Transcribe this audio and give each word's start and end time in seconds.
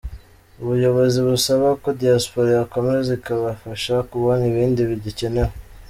Ubuyobozi 0.61 1.17
busaba 1.27 1.67
ko 1.81 1.87
Diaspora 1.99 2.49
yakomeza 2.59 3.09
ikabafasha 3.17 3.93
kubona 4.09 4.43
ibindi 4.51 4.79
bigikenewe. 4.91 5.51